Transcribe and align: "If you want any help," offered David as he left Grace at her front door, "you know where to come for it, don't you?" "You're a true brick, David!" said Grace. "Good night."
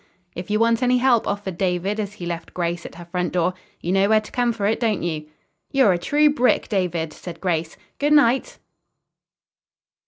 "If 0.33 0.49
you 0.49 0.57
want 0.59 0.81
any 0.81 0.97
help," 0.97 1.27
offered 1.27 1.59
David 1.59 1.99
as 1.99 2.13
he 2.13 2.25
left 2.25 2.55
Grace 2.55 2.87
at 2.87 2.95
her 2.95 3.05
front 3.05 3.33
door, 3.33 3.53
"you 3.81 3.91
know 3.91 4.09
where 4.09 4.19
to 4.19 4.31
come 4.31 4.51
for 4.51 4.65
it, 4.65 4.79
don't 4.79 5.03
you?" 5.03 5.27
"You're 5.71 5.93
a 5.93 5.99
true 5.99 6.33
brick, 6.33 6.67
David!" 6.69 7.13
said 7.13 7.39
Grace. 7.39 7.77
"Good 7.99 8.13
night." 8.13 8.57